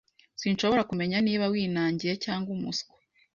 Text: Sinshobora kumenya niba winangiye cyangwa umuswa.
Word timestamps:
Sinshobora 0.41 0.87
kumenya 0.89 1.17
niba 1.27 1.45
winangiye 1.53 2.13
cyangwa 2.23 2.49
umuswa. 2.55 2.91